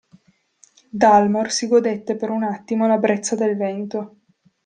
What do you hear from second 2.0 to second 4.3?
per un attimo la brezza del vento.